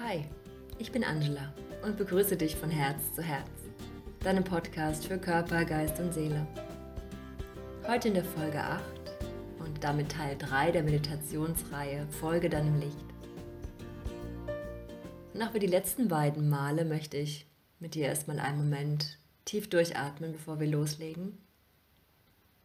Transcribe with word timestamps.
Hi, 0.00 0.24
ich 0.78 0.92
bin 0.92 1.02
Angela 1.02 1.52
und 1.82 1.96
begrüße 1.96 2.36
dich 2.36 2.54
von 2.54 2.70
Herz 2.70 3.16
zu 3.16 3.20
Herz, 3.20 3.50
deinem 4.20 4.44
Podcast 4.44 5.08
für 5.08 5.18
Körper, 5.18 5.64
Geist 5.64 5.98
und 5.98 6.14
Seele. 6.14 6.46
Heute 7.84 8.06
in 8.06 8.14
der 8.14 8.24
Folge 8.24 8.62
8 8.62 8.80
und 9.58 9.82
damit 9.82 10.12
Teil 10.12 10.36
3 10.38 10.70
der 10.70 10.84
Meditationsreihe 10.84 12.06
Folge 12.20 12.48
deinem 12.48 12.78
Licht. 12.78 12.94
Und 15.34 15.42
auch 15.42 15.52
wie 15.52 15.58
die 15.58 15.66
letzten 15.66 16.06
beiden 16.06 16.48
Male 16.48 16.84
möchte 16.84 17.16
ich 17.16 17.46
mit 17.80 17.96
dir 17.96 18.06
erstmal 18.06 18.38
einen 18.38 18.58
Moment 18.58 19.18
tief 19.46 19.68
durchatmen, 19.68 20.30
bevor 20.30 20.60
wir 20.60 20.68
loslegen. 20.68 21.38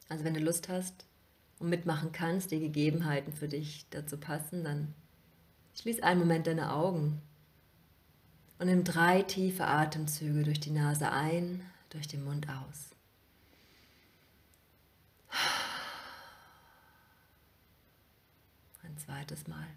Also 0.07 0.23
wenn 0.23 0.35
du 0.35 0.39
Lust 0.39 0.69
hast 0.69 1.07
und 1.57 1.69
mitmachen 1.69 2.11
kannst, 2.11 2.51
die 2.51 2.59
Gegebenheiten 2.59 3.33
für 3.33 3.47
dich 3.47 3.87
dazu 3.89 4.17
passen, 4.17 4.63
dann 4.63 4.93
schließ 5.75 6.01
einen 6.01 6.19
Moment 6.19 6.47
deine 6.47 6.73
Augen 6.73 7.21
und 8.59 8.67
nimm 8.67 8.83
drei 8.83 9.23
tiefe 9.23 9.65
Atemzüge 9.65 10.43
durch 10.43 10.59
die 10.59 10.71
Nase 10.71 11.11
ein, 11.11 11.65
durch 11.89 12.07
den 12.07 12.23
Mund 12.23 12.47
aus. 12.49 12.89
Ein 18.83 18.97
zweites 18.97 19.47
Mal. 19.47 19.67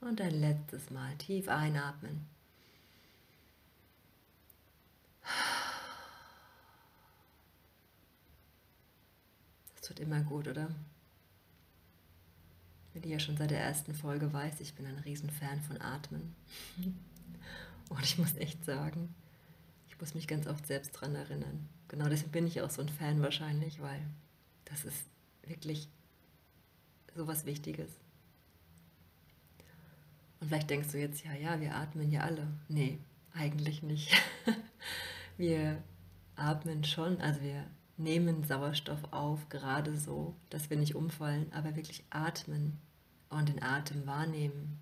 Und 0.00 0.20
ein 0.20 0.40
letztes 0.40 0.90
Mal 0.90 1.16
tief 1.16 1.48
einatmen. 1.48 2.31
Das 9.82 9.88
tut 9.88 9.98
immer 9.98 10.20
gut, 10.20 10.46
oder? 10.46 10.68
Wie 12.92 13.00
du 13.00 13.08
ja 13.08 13.18
schon 13.18 13.36
seit 13.36 13.50
der 13.50 13.60
ersten 13.60 13.94
Folge 13.94 14.32
weißt, 14.32 14.60
ich 14.60 14.74
bin 14.74 14.86
ein 14.86 14.98
Riesenfan 15.00 15.60
von 15.60 15.80
Atmen. 15.80 16.36
Und 17.88 18.04
ich 18.04 18.16
muss 18.16 18.36
echt 18.36 18.64
sagen, 18.64 19.12
ich 19.88 20.00
muss 20.00 20.14
mich 20.14 20.28
ganz 20.28 20.46
oft 20.46 20.68
selbst 20.68 20.94
daran 20.94 21.16
erinnern. 21.16 21.68
Genau 21.88 22.08
deswegen 22.08 22.30
bin 22.30 22.46
ich 22.46 22.60
auch 22.60 22.70
so 22.70 22.80
ein 22.80 22.88
Fan 22.88 23.22
wahrscheinlich, 23.22 23.82
weil 23.82 24.00
das 24.66 24.84
ist 24.84 25.04
wirklich 25.48 25.88
so 27.16 27.26
was 27.26 27.44
Wichtiges. 27.44 27.90
Und 30.38 30.46
vielleicht 30.46 30.70
denkst 30.70 30.92
du 30.92 31.00
jetzt, 31.00 31.24
ja, 31.24 31.34
ja, 31.34 31.60
wir 31.60 31.74
atmen 31.74 32.12
ja 32.12 32.20
alle. 32.20 32.46
Nee, 32.68 33.00
eigentlich 33.34 33.82
nicht. 33.82 34.12
wir 35.36 35.82
atmen 36.36 36.84
schon, 36.84 37.20
also 37.20 37.40
wir 37.40 37.66
nehmen 37.96 38.44
Sauerstoff 38.44 39.12
auf, 39.12 39.48
gerade 39.48 39.96
so, 39.96 40.34
dass 40.50 40.70
wir 40.70 40.76
nicht 40.76 40.94
umfallen, 40.94 41.52
aber 41.52 41.76
wirklich 41.76 42.04
atmen 42.10 42.78
und 43.28 43.48
den 43.48 43.62
Atem 43.62 44.06
wahrnehmen. 44.06 44.80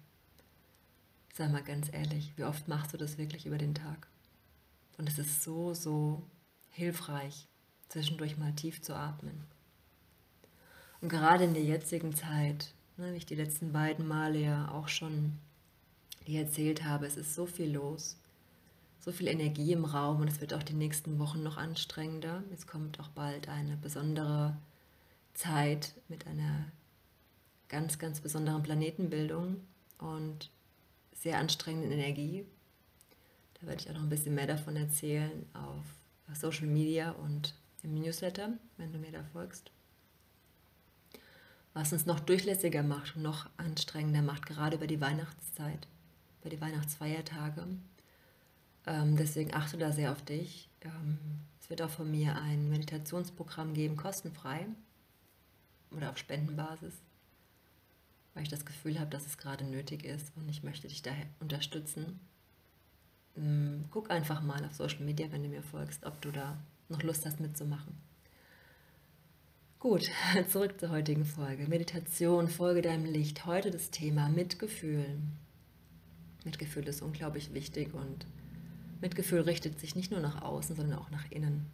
Sag 1.34 1.52
mal 1.52 1.62
ganz 1.62 1.92
ehrlich, 1.92 2.32
wie 2.36 2.44
oft 2.44 2.68
machst 2.68 2.92
du 2.92 2.96
das 2.96 3.18
wirklich 3.18 3.46
über 3.46 3.58
den 3.58 3.74
Tag? 3.74 4.08
Und 4.98 5.08
es 5.08 5.18
ist 5.18 5.42
so, 5.42 5.74
so 5.74 6.22
hilfreich, 6.70 7.48
zwischendurch 7.88 8.36
mal 8.36 8.52
tief 8.54 8.82
zu 8.82 8.94
atmen. 8.94 9.44
Und 11.00 11.08
gerade 11.08 11.44
in 11.44 11.54
der 11.54 11.64
jetzigen 11.64 12.14
Zeit, 12.14 12.74
ne, 12.96 13.12
wie 13.12 13.16
ich 13.16 13.26
die 13.26 13.34
letzten 13.34 13.72
beiden 13.72 14.06
Male 14.06 14.38
ja 14.38 14.70
auch 14.70 14.88
schon 14.88 15.38
erzählt 16.26 16.84
habe, 16.84 17.06
es 17.06 17.16
ist 17.16 17.34
so 17.34 17.46
viel 17.46 17.72
los 17.72 18.20
so 19.00 19.12
viel 19.12 19.28
Energie 19.28 19.72
im 19.72 19.84
Raum 19.84 20.20
und 20.20 20.28
es 20.28 20.40
wird 20.40 20.52
auch 20.52 20.62
die 20.62 20.74
nächsten 20.74 21.18
Wochen 21.18 21.42
noch 21.42 21.56
anstrengender. 21.56 22.42
Es 22.52 22.66
kommt 22.66 23.00
auch 23.00 23.08
bald 23.08 23.48
eine 23.48 23.76
besondere 23.76 24.56
Zeit 25.34 25.94
mit 26.08 26.26
einer 26.26 26.66
ganz, 27.68 27.98
ganz 27.98 28.20
besonderen 28.20 28.62
Planetenbildung 28.62 29.56
und 29.98 30.50
sehr 31.14 31.38
anstrengenden 31.38 31.92
Energie. 31.92 32.44
Da 33.60 33.66
werde 33.66 33.82
ich 33.82 33.88
auch 33.88 33.94
noch 33.94 34.02
ein 34.02 34.10
bisschen 34.10 34.34
mehr 34.34 34.46
davon 34.46 34.76
erzählen 34.76 35.46
auf 35.54 35.84
Social 36.34 36.66
Media 36.66 37.10
und 37.12 37.54
im 37.82 37.94
Newsletter, 37.94 38.52
wenn 38.76 38.92
du 38.92 38.98
mir 38.98 39.12
da 39.12 39.24
folgst. 39.32 39.70
Was 41.72 41.92
uns 41.92 42.04
noch 42.04 42.20
durchlässiger 42.20 42.82
macht 42.82 43.16
und 43.16 43.22
noch 43.22 43.48
anstrengender 43.56 44.22
macht, 44.22 44.46
gerade 44.46 44.76
über 44.76 44.86
die 44.86 45.00
Weihnachtszeit, 45.00 45.86
über 46.40 46.50
die 46.50 46.60
Weihnachtsfeiertage. 46.60 47.66
Ähm, 48.86 49.16
deswegen 49.16 49.54
achte 49.54 49.78
da 49.78 49.92
sehr 49.92 50.12
auf 50.12 50.22
dich. 50.22 50.68
Ähm, 50.82 51.18
es 51.60 51.68
wird 51.70 51.82
auch 51.82 51.90
von 51.90 52.10
mir 52.10 52.36
ein 52.36 52.68
Meditationsprogramm 52.70 53.74
geben, 53.74 53.96
kostenfrei 53.96 54.66
oder 55.90 56.10
auf 56.10 56.18
Spendenbasis, 56.18 56.94
weil 58.34 58.44
ich 58.44 58.48
das 58.48 58.64
Gefühl 58.64 58.98
habe, 58.98 59.10
dass 59.10 59.26
es 59.26 59.38
gerade 59.38 59.64
nötig 59.64 60.04
ist 60.04 60.32
und 60.36 60.48
ich 60.48 60.62
möchte 60.62 60.88
dich 60.88 61.02
daher 61.02 61.26
unterstützen. 61.40 62.20
Ähm, 63.36 63.84
guck 63.90 64.10
einfach 64.10 64.42
mal 64.42 64.64
auf 64.64 64.74
Social 64.74 65.04
Media, 65.04 65.30
wenn 65.30 65.42
du 65.42 65.48
mir 65.48 65.62
folgst, 65.62 66.04
ob 66.04 66.20
du 66.22 66.30
da 66.30 66.58
noch 66.88 67.02
Lust 67.02 67.26
hast 67.26 67.40
mitzumachen. 67.40 67.94
Gut, 69.78 70.10
zurück 70.48 70.78
zur 70.78 70.90
heutigen 70.90 71.24
Folge. 71.24 71.66
Meditation, 71.66 72.48
folge 72.48 72.82
deinem 72.82 73.06
Licht. 73.06 73.46
Heute 73.46 73.70
das 73.70 73.90
Thema 73.90 74.28
Mitgefühl. 74.28 75.06
Mitgefühl 76.44 76.86
ist 76.88 77.02
unglaublich 77.02 77.54
wichtig 77.54 77.94
und 77.94 78.26
Mitgefühl 79.00 79.40
richtet 79.40 79.80
sich 79.80 79.94
nicht 79.94 80.10
nur 80.10 80.20
nach 80.20 80.42
außen, 80.42 80.76
sondern 80.76 80.98
auch 80.98 81.10
nach 81.10 81.30
innen. 81.30 81.66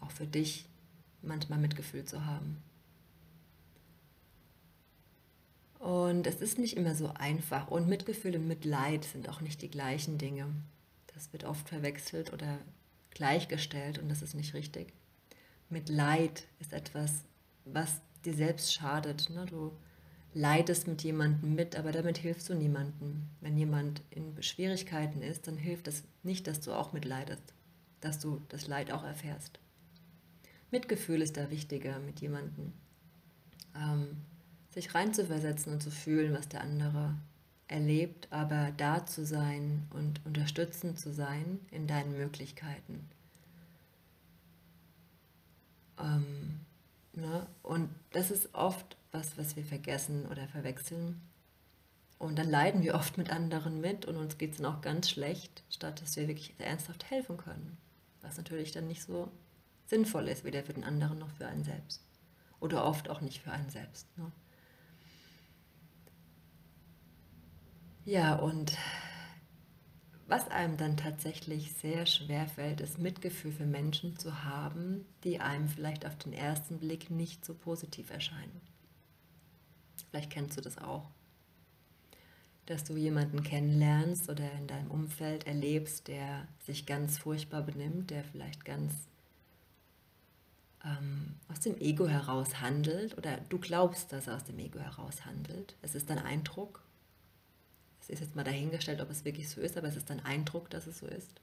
Auch 0.00 0.10
für 0.10 0.26
dich 0.26 0.68
manchmal 1.22 1.58
Mitgefühl 1.58 2.04
zu 2.04 2.26
haben. 2.26 2.62
Und 5.78 6.26
es 6.26 6.40
ist 6.40 6.58
nicht 6.58 6.76
immer 6.76 6.94
so 6.94 7.08
einfach. 7.08 7.68
Und 7.68 7.88
Mitgefühl 7.88 8.36
und 8.36 8.48
Mitleid 8.48 9.04
sind 9.04 9.28
auch 9.28 9.40
nicht 9.40 9.62
die 9.62 9.70
gleichen 9.70 10.18
Dinge. 10.18 10.46
Das 11.14 11.32
wird 11.32 11.44
oft 11.44 11.68
verwechselt 11.68 12.32
oder 12.32 12.58
gleichgestellt 13.10 13.98
und 13.98 14.08
das 14.08 14.22
ist 14.22 14.34
nicht 14.34 14.54
richtig. 14.54 14.92
Mitleid 15.68 16.44
ist 16.58 16.72
etwas, 16.72 17.24
was 17.64 18.00
dir 18.24 18.34
selbst 18.34 18.72
schadet. 18.72 19.30
Ne? 19.30 19.46
Du 19.46 19.72
leidest 20.34 20.88
mit 20.88 21.02
jemandem 21.02 21.54
mit, 21.54 21.76
aber 21.76 21.92
damit 21.92 22.18
hilfst 22.18 22.48
du 22.48 22.54
niemandem. 22.54 23.22
Wenn 23.40 23.56
jemand 23.56 24.02
in 24.10 24.42
Schwierigkeiten 24.42 25.22
ist, 25.22 25.46
dann 25.46 25.56
hilft 25.56 25.88
es 25.88 26.02
nicht, 26.22 26.46
dass 26.46 26.60
du 26.60 26.72
auch 26.72 26.92
mitleidest, 26.92 27.54
dass 28.00 28.18
du 28.18 28.42
das 28.48 28.66
Leid 28.66 28.90
auch 28.90 29.04
erfährst. 29.04 29.60
Mitgefühl 30.70 31.22
ist 31.22 31.36
da 31.36 31.50
wichtiger 31.50 32.00
mit 32.00 32.20
jemandem. 32.20 32.72
Ähm, 33.76 34.16
sich 34.70 34.94
reinzuversetzen 34.94 35.72
und 35.72 35.82
zu 35.82 35.92
fühlen, 35.92 36.34
was 36.34 36.48
der 36.48 36.62
andere 36.62 37.14
erlebt, 37.68 38.28
aber 38.30 38.72
da 38.76 39.06
zu 39.06 39.24
sein 39.24 39.86
und 39.90 40.20
unterstützend 40.26 40.98
zu 40.98 41.12
sein 41.12 41.60
in 41.70 41.86
deinen 41.86 42.16
Möglichkeiten. 42.16 43.08
Ähm, 45.98 46.60
ne? 47.12 47.46
Und 47.62 47.88
das 48.12 48.30
ist 48.32 48.52
oft 48.54 48.96
was, 49.14 49.38
was 49.38 49.56
wir 49.56 49.64
vergessen 49.64 50.26
oder 50.26 50.46
verwechseln. 50.48 51.22
Und 52.18 52.38
dann 52.38 52.50
leiden 52.50 52.82
wir 52.82 52.94
oft 52.94 53.16
mit 53.16 53.30
anderen 53.30 53.80
mit 53.80 54.04
und 54.06 54.16
uns 54.16 54.38
geht 54.38 54.52
es 54.52 54.56
dann 54.58 54.66
auch 54.66 54.80
ganz 54.80 55.08
schlecht, 55.08 55.62
statt 55.70 56.02
dass 56.02 56.16
wir 56.16 56.28
wirklich 56.28 56.54
ernsthaft 56.58 57.10
helfen 57.10 57.36
können. 57.36 57.78
Was 58.20 58.36
natürlich 58.36 58.72
dann 58.72 58.88
nicht 58.88 59.02
so 59.02 59.30
sinnvoll 59.86 60.28
ist, 60.28 60.44
weder 60.44 60.64
für 60.64 60.72
den 60.72 60.84
anderen 60.84 61.18
noch 61.18 61.30
für 61.30 61.46
einen 61.46 61.64
selbst. 61.64 62.02
Oder 62.60 62.84
oft 62.84 63.08
auch 63.08 63.20
nicht 63.20 63.42
für 63.42 63.52
einen 63.52 63.70
selbst. 63.70 64.06
Ne? 64.16 64.30
Ja, 68.06 68.34
und 68.36 68.76
was 70.26 70.48
einem 70.50 70.76
dann 70.76 70.96
tatsächlich 70.96 71.72
sehr 71.74 72.06
schwer 72.06 72.46
fällt, 72.46 72.80
ist 72.80 72.98
Mitgefühl 72.98 73.52
für 73.52 73.66
Menschen 73.66 74.18
zu 74.18 74.44
haben, 74.44 75.04
die 75.22 75.40
einem 75.40 75.68
vielleicht 75.68 76.06
auf 76.06 76.16
den 76.16 76.32
ersten 76.32 76.78
Blick 76.78 77.10
nicht 77.10 77.44
so 77.44 77.54
positiv 77.54 78.10
erscheinen. 78.10 78.73
Vielleicht 80.14 80.30
kennst 80.30 80.56
du 80.56 80.60
das 80.60 80.78
auch. 80.78 81.10
Dass 82.66 82.84
du 82.84 82.96
jemanden 82.96 83.42
kennenlernst 83.42 84.30
oder 84.30 84.48
in 84.52 84.68
deinem 84.68 84.88
Umfeld 84.92 85.44
erlebst, 85.48 86.06
der 86.06 86.46
sich 86.64 86.86
ganz 86.86 87.18
furchtbar 87.18 87.62
benimmt, 87.62 88.12
der 88.12 88.22
vielleicht 88.22 88.64
ganz 88.64 88.92
ähm, 90.84 91.34
aus 91.48 91.58
dem 91.58 91.76
Ego 91.80 92.06
heraus 92.06 92.60
handelt 92.60 93.18
oder 93.18 93.38
du 93.48 93.58
glaubst, 93.58 94.12
dass 94.12 94.28
er 94.28 94.36
aus 94.36 94.44
dem 94.44 94.60
Ego 94.60 94.78
heraus 94.78 95.24
handelt. 95.24 95.74
Es 95.82 95.96
ist 95.96 96.08
dein 96.08 96.20
Eindruck. 96.20 96.84
Es 98.00 98.08
ist 98.08 98.20
jetzt 98.20 98.36
mal 98.36 98.44
dahingestellt, 98.44 99.00
ob 99.00 99.10
es 99.10 99.24
wirklich 99.24 99.48
so 99.48 99.60
ist, 99.60 99.76
aber 99.76 99.88
es 99.88 99.96
ist 99.96 100.10
dein 100.10 100.24
Eindruck, 100.24 100.70
dass 100.70 100.86
es 100.86 101.00
so 101.00 101.08
ist. 101.08 101.40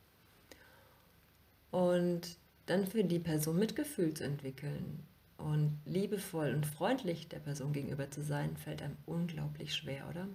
Und 1.72 2.38
dann 2.68 2.88
für 2.88 3.04
die 3.04 3.20
Person 3.20 3.60
Mitgefühl 3.60 4.14
zu 4.14 4.24
entwickeln, 4.24 5.06
und 5.42 5.80
liebevoll 5.86 6.54
und 6.54 6.66
freundlich 6.66 7.28
der 7.28 7.40
Person 7.40 7.74
gegenüber 7.74 8.10
zu 8.10 8.22
sein, 8.22 8.58
fällt 8.58 8.82
einem 8.82 8.98
unglaublich 9.06 9.76
schwer, 9.76 10.08
oder? 10.10 10.28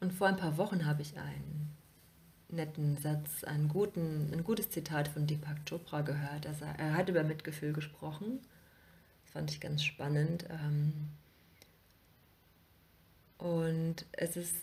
Und 0.00 0.12
vor 0.12 0.26
ein 0.26 0.36
paar 0.36 0.56
Wochen 0.56 0.86
habe 0.86 1.02
ich 1.02 1.18
ein 1.18 1.76
netten 2.48 2.96
Satz, 2.96 3.44
einen 3.44 3.68
guten, 3.68 4.32
ein 4.32 4.44
gutes 4.44 4.70
Zitat 4.70 5.08
von 5.08 5.26
Deepak 5.26 5.66
Chopra 5.68 6.00
gehört. 6.00 6.46
Also 6.46 6.64
er 6.64 6.94
hat 6.94 7.08
über 7.08 7.22
Mitgefühl 7.22 7.72
gesprochen. 7.72 8.40
Das 9.24 9.32
fand 9.32 9.50
ich 9.50 9.60
ganz 9.60 9.84
spannend. 9.84 10.46
Ähm, 10.50 10.92
und 13.38 14.04
es 14.12 14.36
ist 14.36 14.56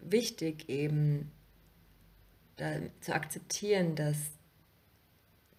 wichtig 0.00 0.68
eben 0.68 1.30
zu 3.00 3.14
akzeptieren, 3.14 3.94
dass, 3.94 4.32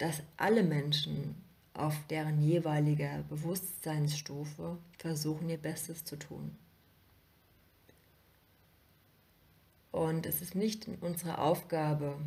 dass 0.02 0.24
alle 0.36 0.64
Menschen 0.64 1.36
auf 1.76 1.96
deren 2.10 2.42
jeweiliger 2.42 3.22
Bewusstseinsstufe 3.30 4.80
versuchen, 4.98 5.48
ihr 5.48 5.60
Bestes 5.60 6.04
zu 6.04 6.16
tun. 6.16 6.58
Und 9.92 10.26
es 10.26 10.42
ist 10.42 10.56
nicht 10.56 10.88
unsere 11.02 11.38
Aufgabe, 11.38 12.18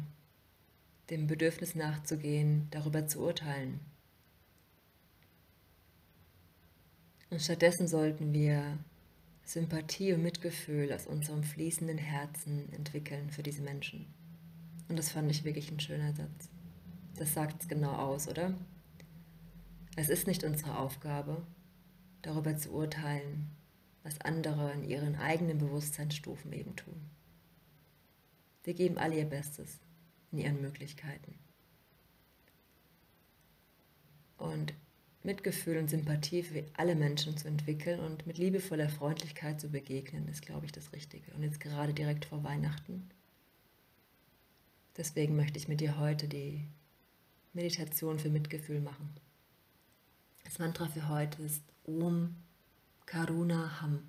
dem 1.10 1.26
Bedürfnis 1.26 1.74
nachzugehen, 1.74 2.68
darüber 2.70 3.08
zu 3.08 3.20
urteilen. 3.20 3.80
Und 7.30 7.42
stattdessen 7.42 7.88
sollten 7.88 8.32
wir 8.32 8.78
Sympathie 9.44 10.12
und 10.12 10.22
Mitgefühl 10.22 10.92
aus 10.92 11.08
unserem 11.08 11.42
fließenden 11.42 11.98
Herzen 11.98 12.72
entwickeln 12.72 13.30
für 13.30 13.42
diese 13.42 13.62
Menschen. 13.62 14.06
Und 14.88 14.96
das 14.96 15.10
fand 15.10 15.28
ich 15.28 15.42
wirklich 15.42 15.72
ein 15.72 15.80
schöner 15.80 16.14
Satz. 16.14 16.53
Das 17.16 17.32
sagt 17.32 17.62
es 17.62 17.68
genau 17.68 17.92
aus, 17.92 18.28
oder? 18.28 18.54
Es 19.96 20.08
ist 20.08 20.26
nicht 20.26 20.42
unsere 20.42 20.78
Aufgabe, 20.78 21.46
darüber 22.22 22.56
zu 22.56 22.72
urteilen, 22.72 23.50
was 24.02 24.20
andere 24.20 24.72
in 24.72 24.82
ihren 24.82 25.16
eigenen 25.16 25.58
Bewusstseinsstufen 25.58 26.52
eben 26.52 26.74
tun. 26.74 27.10
Sie 28.64 28.74
geben 28.74 28.98
alle 28.98 29.16
ihr 29.16 29.26
Bestes 29.26 29.78
in 30.32 30.38
ihren 30.38 30.60
Möglichkeiten. 30.60 31.38
Und 34.36 34.74
Mitgefühl 35.22 35.78
und 35.78 35.88
Sympathie 35.88 36.42
für 36.42 36.64
alle 36.76 36.96
Menschen 36.96 37.36
zu 37.36 37.48
entwickeln 37.48 38.00
und 38.00 38.26
mit 38.26 38.36
liebevoller 38.36 38.90
Freundlichkeit 38.90 39.60
zu 39.60 39.70
begegnen, 39.70 40.28
ist, 40.28 40.44
glaube 40.44 40.66
ich, 40.66 40.72
das 40.72 40.92
Richtige. 40.92 41.32
Und 41.32 41.42
jetzt 41.42 41.60
gerade 41.60 41.94
direkt 41.94 42.26
vor 42.26 42.42
Weihnachten. 42.44 43.08
Deswegen 44.96 45.36
möchte 45.36 45.58
ich 45.58 45.68
mit 45.68 45.80
dir 45.80 45.98
heute 45.98 46.28
die 46.28 46.66
Meditation 47.54 48.18
für 48.18 48.30
Mitgefühl 48.30 48.80
machen. 48.80 49.08
Das 50.44 50.58
Mantra 50.58 50.86
für 50.88 51.08
heute 51.08 51.42
ist 51.42 51.62
Om 51.86 52.34
Karuna 53.06 53.80
Ham. 53.80 54.02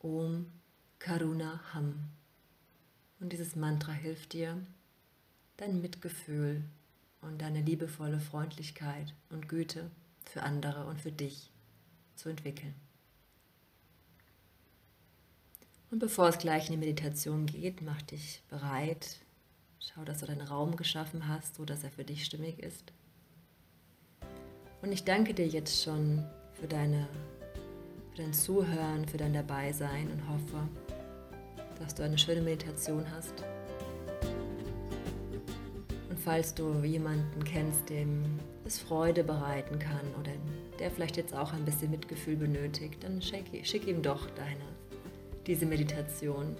Om 0.00 0.46
Karuna 0.98 1.60
Ham. 1.72 2.10
Und 3.20 3.32
dieses 3.32 3.56
Mantra 3.56 3.92
hilft 3.92 4.32
dir, 4.32 4.60
dein 5.56 5.80
Mitgefühl 5.80 6.64
und 7.22 7.40
deine 7.40 7.62
liebevolle 7.62 8.20
Freundlichkeit 8.20 9.14
und 9.30 9.48
Güte 9.48 9.90
für 10.24 10.42
andere 10.42 10.86
und 10.86 11.00
für 11.00 11.12
dich 11.12 11.50
zu 12.16 12.28
entwickeln. 12.28 12.74
Und 15.90 16.00
bevor 16.00 16.28
es 16.28 16.38
gleich 16.38 16.66
in 16.66 16.72
die 16.72 16.86
Meditation 16.86 17.46
geht, 17.46 17.82
mach 17.82 18.02
dich 18.02 18.42
bereit. 18.50 19.20
Schau, 19.94 20.04
dass 20.04 20.18
du 20.18 20.26
deinen 20.26 20.40
Raum 20.40 20.74
geschaffen 20.74 21.28
hast, 21.28 21.54
so 21.54 21.64
dass 21.64 21.84
er 21.84 21.90
für 21.90 22.02
dich 22.02 22.24
stimmig 22.24 22.58
ist. 22.58 22.92
Und 24.82 24.90
ich 24.90 25.04
danke 25.04 25.32
dir 25.32 25.46
jetzt 25.46 25.82
schon 25.82 26.24
für, 26.54 26.66
deine, 26.66 27.06
für 28.10 28.22
dein 28.22 28.32
Zuhören, 28.32 29.06
für 29.06 29.16
dein 29.16 29.32
Dabeisein 29.32 30.10
und 30.10 30.28
hoffe, 30.28 30.68
dass 31.78 31.94
du 31.94 32.02
eine 32.02 32.18
schöne 32.18 32.40
Meditation 32.40 33.04
hast. 33.12 33.44
Und 36.10 36.18
falls 36.18 36.52
du 36.52 36.82
jemanden 36.82 37.44
kennst, 37.44 37.88
dem 37.88 38.24
es 38.64 38.80
Freude 38.80 39.22
bereiten 39.22 39.78
kann 39.78 40.14
oder 40.20 40.32
der 40.80 40.90
vielleicht 40.90 41.16
jetzt 41.16 41.32
auch 41.32 41.52
ein 41.52 41.64
bisschen 41.64 41.92
Mitgefühl 41.92 42.36
benötigt, 42.36 43.04
dann 43.04 43.22
schick, 43.22 43.64
schick 43.64 43.86
ihm 43.86 44.02
doch 44.02 44.28
deine, 44.30 44.64
diese 45.46 45.64
Meditation. 45.64 46.56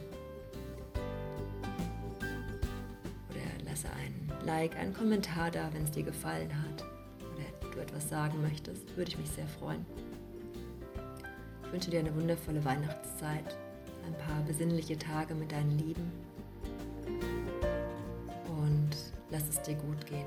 Lasse 3.77 3.89
ein 3.95 4.47
Like, 4.47 4.77
einen 4.77 4.95
Kommentar 4.95 5.51
da, 5.51 5.69
wenn 5.73 5.85
es 5.85 5.91
dir 5.91 6.03
gefallen 6.03 6.51
hat 6.63 6.83
oder 7.21 7.71
du 7.71 7.81
etwas 7.81 8.09
sagen 8.09 8.41
möchtest, 8.41 8.97
würde 8.97 9.11
ich 9.11 9.19
mich 9.19 9.31
sehr 9.31 9.47
freuen. 9.47 9.85
Ich 11.65 11.73
wünsche 11.73 11.91
dir 11.91 12.01
eine 12.01 12.15
wundervolle 12.15 12.65
Weihnachtszeit 12.65 13.57
ein 14.07 14.15
paar 14.19 14.41
besinnliche 14.47 14.97
Tage 14.97 15.35
mit 15.35 15.53
deinen 15.53 15.79
Lieben 15.79 16.11
und 18.49 18.91
lass 19.31 19.49
es 19.49 19.61
dir 19.63 19.75
gut 19.75 20.07
gehen. 20.07 20.27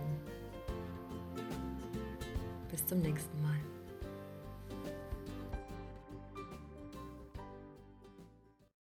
Bis 2.70 2.86
zum 2.86 3.00
nächsten 3.00 3.42
Mal. 3.42 3.79